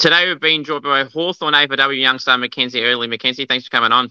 [0.00, 3.06] Today we've been joined by Hawthorn AFLW youngster Mackenzie Eardley.
[3.06, 4.10] Mackenzie, thanks for coming on.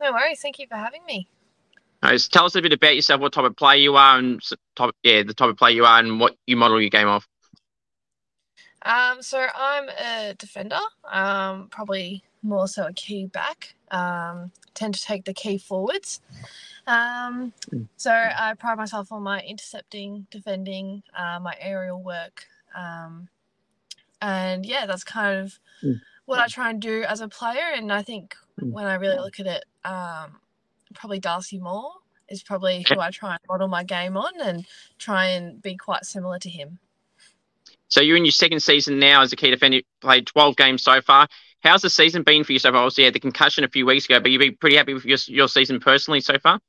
[0.00, 0.40] No worries.
[0.40, 1.28] Thank you for having me.
[2.02, 4.40] Right, tell us a bit about yourself, what type of player you are, and
[4.76, 7.28] type, yeah, the type of player you are, and what you model your game off.
[8.80, 13.74] Um, so I'm a defender, um, probably more so a key back.
[13.90, 16.22] Um, tend to take the key forwards.
[16.86, 17.52] Um,
[17.98, 22.46] so I pride myself on my intercepting, defending, uh, my aerial work.
[22.74, 23.28] Um,
[24.20, 26.00] and yeah, that's kind of mm.
[26.26, 27.72] what I try and do as a player.
[27.74, 28.70] And I think mm.
[28.70, 30.36] when I really look at it, um,
[30.94, 31.92] probably Darcy Moore
[32.28, 34.66] is probably who I try and model my game on and
[34.98, 36.78] try and be quite similar to him.
[37.88, 39.80] So you're in your second season now as a key defender.
[40.00, 41.26] Played 12 games so far.
[41.60, 42.82] How's the season been for you so far?
[42.82, 45.04] Obviously, you had the concussion a few weeks ago, but you've been pretty happy with
[45.04, 46.60] your, your season personally so far?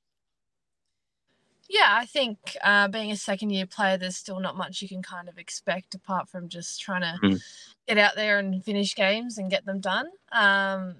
[1.70, 5.04] Yeah, I think uh, being a second year player, there's still not much you can
[5.04, 7.42] kind of expect apart from just trying to mm.
[7.88, 10.08] get out there and finish games and get them done.
[10.32, 10.96] Um,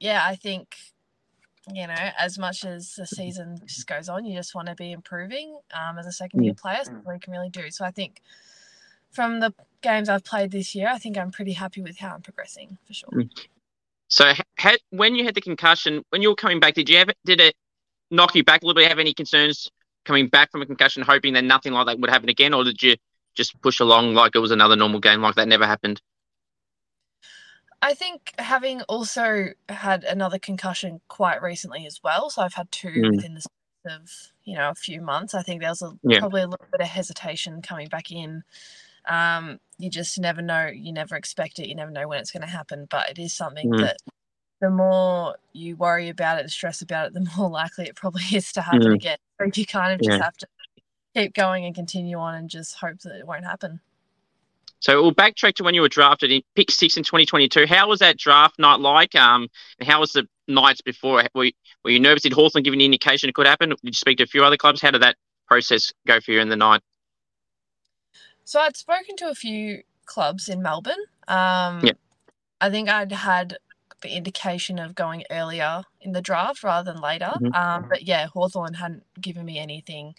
[0.00, 0.74] yeah, I think,
[1.70, 4.90] you know, as much as the season just goes on, you just want to be
[4.90, 6.60] improving um, as a second year mm.
[6.60, 6.80] player.
[6.82, 7.70] So you can really do.
[7.70, 8.22] So I think
[9.10, 12.22] from the games I've played this year, I think I'm pretty happy with how I'm
[12.22, 13.10] progressing for sure.
[13.12, 13.30] Mm.
[14.08, 17.10] So, had, when you had the concussion, when you were coming back, did you have
[17.24, 17.54] did it
[18.10, 18.88] knock you back a little bit?
[18.88, 19.68] Have any concerns
[20.06, 22.82] coming back from a concussion, hoping that nothing like that would happen again, or did
[22.82, 22.96] you
[23.34, 26.00] just push along like it was another normal game, like that never happened?
[27.82, 32.88] I think having also had another concussion quite recently as well, so I've had two
[32.88, 33.16] mm.
[33.16, 33.52] within the space
[33.86, 34.10] of
[34.44, 35.34] you know a few months.
[35.34, 36.20] I think there was a, yeah.
[36.20, 38.42] probably a little bit of hesitation coming back in.
[39.08, 40.66] Um, you just never know.
[40.66, 41.68] You never expect it.
[41.68, 42.86] You never know when it's going to happen.
[42.90, 43.80] But it is something mm.
[43.80, 43.98] that
[44.60, 48.24] the more you worry about it and stress about it, the more likely it probably
[48.32, 48.94] is to happen mm.
[48.94, 49.18] again.
[49.38, 50.24] So you kind of just yeah.
[50.24, 50.46] have to
[51.14, 53.80] keep going and continue on and just hope that it won't happen.
[54.80, 57.66] So we'll backtrack to when you were drafted in pick six in 2022.
[57.66, 59.14] How was that draft night like?
[59.14, 59.48] Um,
[59.78, 61.24] and how was the nights before?
[61.34, 61.52] Were you,
[61.84, 62.22] were you nervous?
[62.22, 63.70] Did Hawthorn give you an indication it could happen?
[63.70, 64.82] Did you speak to a few other clubs?
[64.82, 65.16] How did that
[65.48, 66.82] process go for you in the night?
[68.44, 70.94] So I'd spoken to a few clubs in Melbourne.
[71.26, 71.92] Um, yeah.
[72.60, 73.58] I think I'd had
[74.02, 77.32] the indication of going earlier in the draft rather than later.
[77.34, 77.54] Mm-hmm.
[77.54, 80.14] Um, but yeah, Hawthorn hadn't given me anything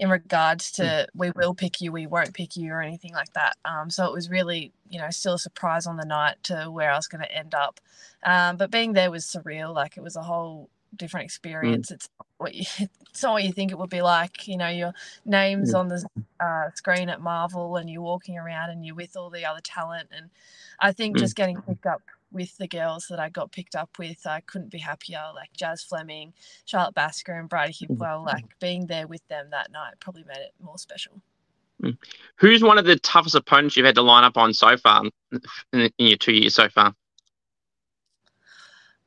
[0.00, 1.06] in regards to mm.
[1.14, 3.56] we will pick you, we won't pick you, or anything like that.
[3.66, 6.90] Um, so it was really, you know, still a surprise on the night to where
[6.90, 7.80] I was going to end up.
[8.22, 9.74] Um, but being there was surreal.
[9.74, 11.26] Like it was a whole different mm.
[11.26, 11.90] experience.
[11.90, 11.94] Mm.
[11.94, 12.64] It's what you,
[13.10, 14.48] it's not what you think it would be like.
[14.48, 14.94] You know, your
[15.26, 16.02] name's on the
[16.40, 20.08] uh, screen at Marvel, and you're walking around, and you're with all the other talent.
[20.16, 20.30] And
[20.78, 21.20] I think mm.
[21.20, 22.00] just getting picked up
[22.32, 24.26] with the girls that I got picked up with.
[24.26, 25.22] I couldn't be happier.
[25.34, 26.32] Like Jazz Fleming,
[26.64, 28.24] Charlotte Baskaran, and Bridie Hipwell.
[28.24, 31.20] Like being there with them that night probably made it more special.
[31.82, 31.96] Mm.
[32.36, 35.02] Who's one of the toughest opponents you've had to line up on so far
[35.72, 36.94] in your two years so far?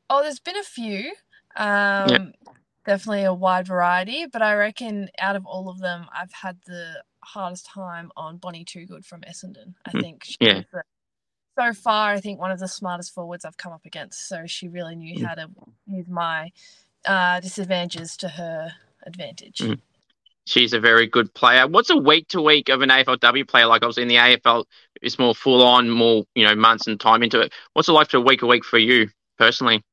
[0.10, 1.14] Oh, there's been a few.
[1.56, 2.22] Um, yep.
[2.86, 7.02] Definitely a wide variety, but I reckon out of all of them, I've had the
[7.24, 9.74] hardest time on Bonnie Toogood from Essendon.
[9.86, 10.02] I mm.
[10.02, 10.64] think yeah.
[10.72, 10.84] The,
[11.58, 14.28] so far, I think one of the smartest forwards I've come up against.
[14.28, 15.26] So she really knew mm.
[15.26, 15.48] how to
[15.88, 16.52] use my
[17.06, 18.72] uh, disadvantages to her
[19.06, 19.60] advantage.
[19.60, 19.80] Mm.
[20.46, 21.68] She's a very good player.
[21.68, 23.82] What's a week to week of an AFLW player like?
[23.82, 24.66] Obviously, in the AFL,
[25.02, 27.54] it's more full on, more you know, months and time into it.
[27.74, 29.84] What's it like for a week a week for you personally?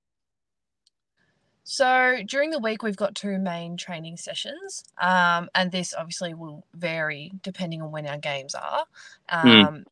[1.62, 6.66] So during the week, we've got two main training sessions, um, and this obviously will
[6.75, 8.84] vary depending on when our games are.
[9.28, 9.48] Hmm.
[9.48, 9.84] Um, mm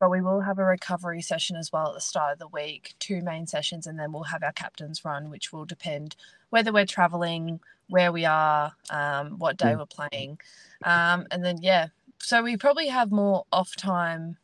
[0.00, 2.94] but we will have a recovery session as well at the start of the week,
[2.98, 6.16] two main sessions, and then we'll have our captain's run, which will depend
[6.50, 9.78] whether we're traveling, where we are, um, what day mm.
[9.78, 10.38] we're playing.
[10.84, 11.88] Um, and then, yeah,
[12.18, 14.36] so we probably have more off time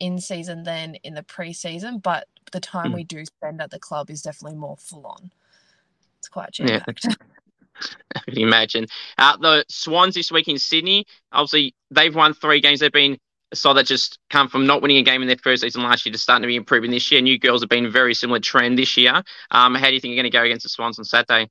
[0.00, 2.96] in season than in the pre-season, but the time mm.
[2.96, 5.30] we do spend at the club is definitely more full on.
[6.18, 7.06] It's quite jam packed.
[7.06, 7.14] Yeah.
[8.16, 8.86] I can imagine.
[9.18, 12.80] Uh, the Swans this week in Sydney, obviously, they've won three games.
[12.80, 13.18] They've been
[13.52, 16.12] saw that just come from not winning a game in their first season last year
[16.12, 17.20] to starting to be improving this year.
[17.20, 19.22] New girls have been a very similar trend this year.
[19.50, 21.50] Um, how do you think you're going to go against the Swans on Saturday?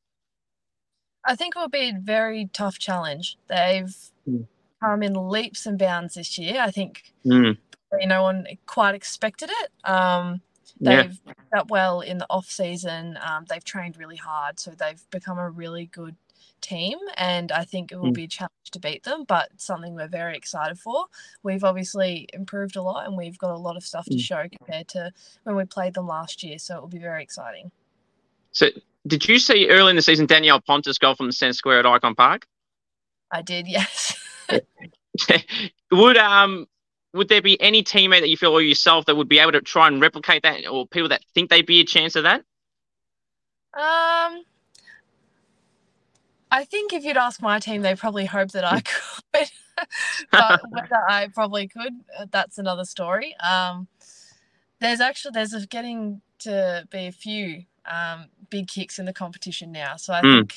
[1.24, 3.38] I think it will be a very tough challenge.
[3.48, 3.96] They've
[4.28, 4.48] mm.
[4.81, 6.60] come in leaps and bounds this year.
[6.60, 7.58] I think mm.
[8.06, 9.90] no one quite expected it.
[9.90, 10.42] Um,
[10.80, 11.34] they've yeah.
[11.54, 13.20] done well in the off season.
[13.22, 16.16] Um, they've trained really hard, so they've become a really good
[16.62, 18.16] team, and I think it will mm.
[18.16, 21.06] be a challenge to beat them, but something we're very excited for.
[21.44, 24.20] We've obviously improved a lot, and we've got a lot of stuff to mm.
[24.20, 25.12] show compared to
[25.44, 27.72] when we played them last year, so it will be very exciting.
[28.52, 28.68] So,
[29.08, 31.86] did you see early in the season Danielle Ponter go from the centre square at
[31.86, 32.46] Ikon Park?
[33.32, 34.18] I did, yes.
[35.92, 36.68] Would um
[37.14, 39.62] would there be any teammate that you feel or yourself that would be able to
[39.62, 42.44] try and replicate that, or people that think they'd be a chance of that?
[43.74, 44.44] Um,
[46.51, 48.81] I think if you'd ask my team, they probably hope that I
[49.33, 49.50] could,
[50.31, 53.36] but whether I probably could, uh, that's another story.
[53.38, 53.88] Um,
[54.80, 59.71] there's actually there's a, getting to be a few um, big kicks in the competition
[59.71, 60.39] now, so I mm.
[60.39, 60.56] think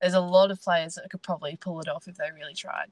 [0.00, 2.90] there's a lot of players that could probably pull it off if they really tried.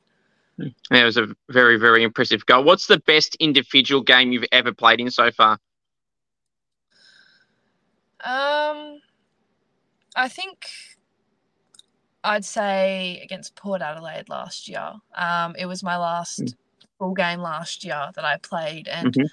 [0.91, 2.65] That was a very, very impressive goal.
[2.65, 5.59] What's the best individual game you've ever played in so far?
[8.23, 9.01] Um,
[10.15, 10.69] I think
[12.23, 14.93] I'd say against Port Adelaide last year.
[15.15, 16.55] Um, it was my last mm.
[16.99, 19.27] full game last year that I played, and mm-hmm.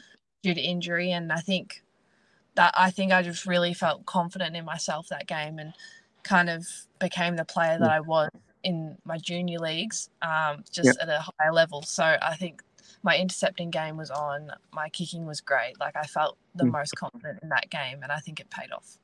[0.43, 1.83] due to injury, and I think
[2.55, 5.73] that I think I just really felt confident in myself that game, and
[6.23, 6.65] kind of
[6.99, 7.93] became the player that mm.
[7.93, 8.29] I was
[8.63, 10.95] in my junior leagues, um, just yep.
[11.01, 11.81] at a higher level.
[11.83, 12.61] So I think
[13.03, 15.79] my intercepting game was on, my kicking was great.
[15.79, 16.71] Like I felt the mm.
[16.71, 18.97] most confident in that game, and I think it paid off.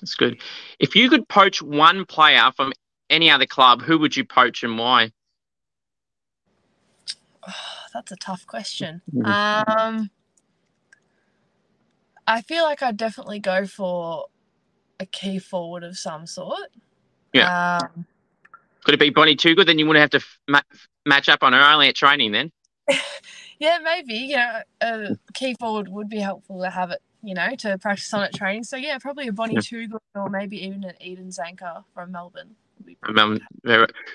[0.00, 0.40] That's good.
[0.78, 2.72] If you could poach one player from
[3.10, 5.12] any other club, who would you poach and why?
[7.46, 7.52] Oh,
[7.94, 9.02] that's a tough question.
[9.14, 9.68] Mm.
[9.68, 10.10] Um,
[12.26, 14.26] I feel like I'd definitely go for
[15.00, 16.68] a key forward of some sort.
[17.32, 17.78] Yeah.
[17.78, 18.06] Um,
[18.84, 19.66] Could it be Bonnie Toogood?
[19.66, 20.60] Then you wouldn't have to ma-
[21.06, 22.52] match up on her only at training then.
[23.58, 24.14] yeah, maybe.
[24.14, 28.12] You know, a key forward would be helpful to have it, you know, to practice
[28.12, 28.64] on at training.
[28.64, 29.60] So yeah, probably a Bonnie yeah.
[29.60, 32.56] Toogood or maybe even an Eden Zanker from Melbourne.
[33.16, 33.40] Um,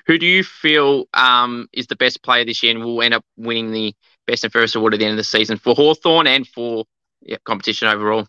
[0.05, 3.25] who do you feel um, is the best player this year and will end up
[3.37, 3.95] winning the
[4.27, 6.85] best and fairest award at the end of the season for Hawthorn and for
[7.21, 8.27] yeah, competition overall?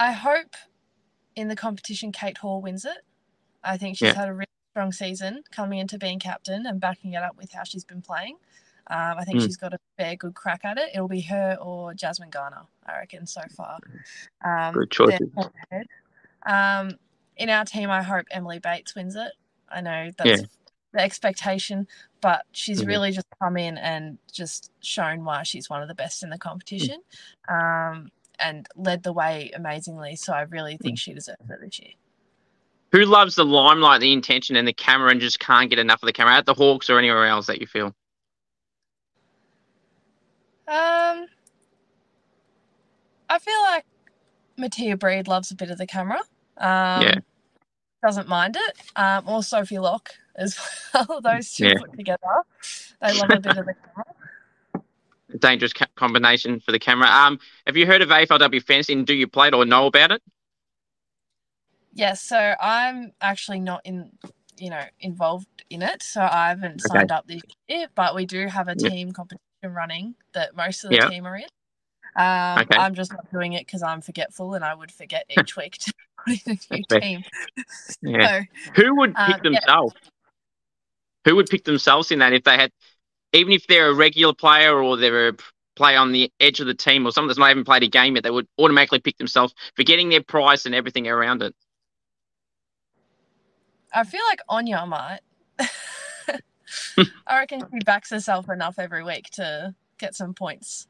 [0.00, 0.54] I hope
[1.34, 2.98] in the competition Kate Hall wins it.
[3.64, 4.14] I think she's yeah.
[4.14, 7.64] had a really strong season coming into being captain and backing it up with how
[7.64, 8.36] she's been playing.
[8.90, 9.42] Um, I think mm.
[9.42, 10.90] she's got a fair good crack at it.
[10.94, 13.78] It'll be her or Jasmine Garner, I reckon, so far.
[14.44, 15.18] Um, good choice.
[16.46, 16.92] Um,
[17.38, 19.32] in our team, I hope Emily Bates wins it.
[19.68, 20.46] I know that's yeah.
[20.92, 21.86] the expectation,
[22.20, 22.88] but she's mm-hmm.
[22.88, 26.38] really just come in and just shown why she's one of the best in the
[26.38, 27.00] competition.
[27.48, 30.16] Mm and led the way amazingly.
[30.16, 31.00] So I really think mm.
[31.00, 31.92] she deserves it this year.
[32.92, 36.06] Who loves the limelight, the intention, and the camera, and just can't get enough of
[36.06, 37.86] the camera at the Hawks or anywhere else that you feel?
[40.66, 41.26] Um,
[43.28, 43.84] I feel like
[44.56, 46.20] Mattia Breed loves a bit of the camera.
[46.56, 47.18] Um, yeah.
[48.02, 48.78] Doesn't mind it.
[48.96, 50.58] Um, or Sophie Locke as
[50.94, 51.20] well.
[51.20, 51.74] Those two yeah.
[51.78, 52.44] put together,
[53.00, 54.14] they love a bit of the camera
[55.36, 57.08] dangerous combination for the camera.
[57.08, 59.02] Um, have you heard of AFLW Fantasy?
[59.02, 60.22] Do you play it or know about it?
[61.92, 64.12] Yes, so I'm actually not in,
[64.56, 66.98] you know, involved in it, so I haven't okay.
[66.98, 67.88] signed up this year.
[67.94, 71.44] But we do have a team competition running that most of the team are in.
[72.16, 72.78] Um, okay.
[72.78, 75.92] I'm just not doing it because I'm forgetful, and I would forget each week to
[76.36, 77.24] put a new team.
[78.02, 78.40] yeah.
[78.40, 79.94] So, Who would pick um, themselves?
[80.02, 80.10] Yeah.
[81.24, 82.70] Who would pick themselves in that if they had
[83.32, 85.36] even if they're a regular player or they're a
[85.76, 88.14] player on the edge of the team or someone that's not even played a game
[88.14, 91.54] yet, they would automatically pick themselves, forgetting their price and everything around it.
[93.92, 95.20] I feel like Anya might.
[97.26, 100.86] I reckon she backs herself enough every week to get some points.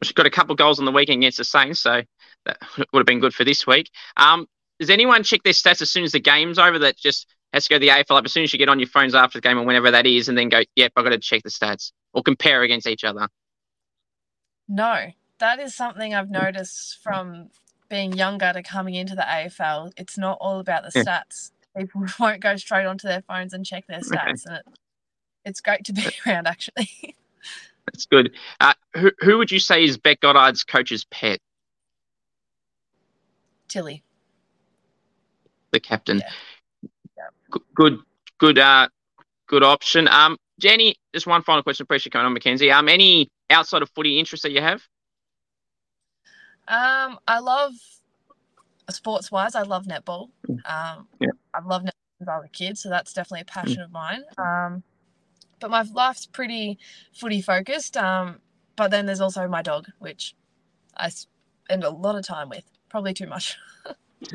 [0.00, 2.02] Well, she got a couple of goals on the weekend against the Saints, so
[2.44, 2.58] that
[2.92, 3.90] would have been good for this week.
[4.16, 4.46] Um,
[4.80, 7.68] does anyone check their stats as soon as the game's over that just has to
[7.68, 9.42] go to the AFL app as soon as you get on your phones after the
[9.42, 11.92] game or whenever that is, and then go, yep, I've got to check the stats
[12.14, 13.28] or compare against each other?
[14.66, 15.08] No,
[15.38, 17.50] that is something I've noticed from
[17.90, 19.92] being younger to coming into the AFL.
[19.96, 21.50] It's not all about the stats.
[21.76, 24.66] People won't go straight onto their phones and check their stats, and it,
[25.44, 27.16] it's great to be around actually.
[27.86, 28.32] That's good.
[28.60, 31.40] Uh, who, who would you say is Bec Goddard's coach's pet?
[33.68, 34.04] Tilly.
[35.72, 36.18] The captain.
[36.18, 36.30] Yeah
[37.74, 37.98] good,
[38.38, 38.88] good, uh,
[39.46, 40.08] good option.
[40.08, 41.84] Um, Jenny, just one final question.
[41.84, 42.70] Appreciate coming on, Mackenzie.
[42.70, 44.82] Um, any outside of footy interests that you have?
[46.68, 47.72] Um, I love
[48.90, 49.54] sports wise.
[49.54, 50.28] I love netball.
[50.48, 51.30] Um, yeah.
[51.54, 53.84] I've loved netball since I was a kid, so that's definitely a passion mm.
[53.84, 54.22] of mine.
[54.38, 54.82] Um,
[55.58, 56.78] but my life's pretty
[57.12, 57.96] footy focused.
[57.96, 58.36] Um,
[58.76, 60.34] but then there's also my dog, which
[60.96, 62.64] I spend a lot of time with.
[62.88, 63.56] Probably too much.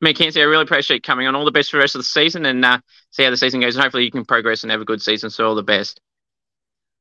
[0.00, 1.34] Mackenzie, I really appreciate coming on.
[1.34, 2.78] All the best for the rest of the season and uh,
[3.10, 3.76] see how the season goes.
[3.76, 5.30] And hopefully you can progress and have a good season.
[5.30, 6.00] So all the best.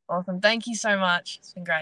[0.10, 0.42] Awesome.
[0.42, 1.38] Thank you so much.
[1.40, 1.78] It's been great.